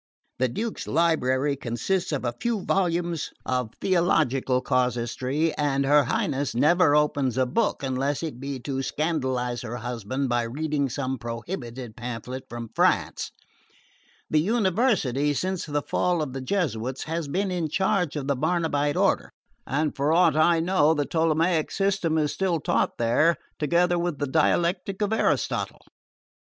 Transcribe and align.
The 0.39 0.47
Duke's 0.47 0.87
library 0.87 1.55
consists 1.55 2.11
of 2.11 2.25
a 2.25 2.33
few 2.41 2.61
volumes 2.65 3.29
of 3.45 3.71
theological 3.79 4.59
casuistry, 4.59 5.53
and 5.55 5.85
her 5.85 6.05
Highness 6.05 6.55
never 6.55 6.95
opens 6.95 7.37
a 7.37 7.45
book 7.45 7.83
unless 7.83 8.23
it 8.23 8.39
be 8.39 8.59
to 8.61 8.81
scandalise 8.81 9.61
her 9.61 9.75
husband 9.75 10.27
by 10.27 10.41
reading 10.41 10.89
some 10.89 11.19
prohibited 11.19 11.95
pamphlet 11.95 12.45
from 12.49 12.71
France. 12.75 13.31
The 14.27 14.39
University, 14.41 15.35
since 15.35 15.67
the 15.67 15.83
fall 15.83 16.23
of 16.23 16.33
the 16.33 16.41
Jesuits, 16.41 17.03
has 17.03 17.27
been 17.27 17.51
in 17.51 17.69
charge 17.69 18.15
of 18.15 18.25
the 18.25 18.35
Barnabite 18.35 18.97
order, 18.97 19.31
and, 19.67 19.95
for 19.95 20.11
aught 20.11 20.35
I 20.35 20.59
know, 20.61 20.95
the 20.95 21.05
Ptolemaic 21.05 21.69
system 21.69 22.17
is 22.17 22.31
still 22.33 22.59
taught 22.59 22.97
there, 22.97 23.35
together 23.59 23.99
with 23.99 24.17
the 24.17 24.25
dialectic 24.25 25.03
of 25.03 25.13
Aristotle. 25.13 25.85